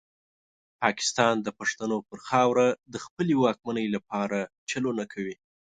پاکستان 0.81 1.35
د 1.41 1.47
پښتنو 1.59 1.97
پر 2.09 2.19
خاوره 2.27 2.67
د 2.93 2.95
خپلې 3.05 3.33
واکمنۍ 3.43 3.87
لپاره 3.95 4.39
چلونه 4.69 5.03
کوي. 5.13 5.35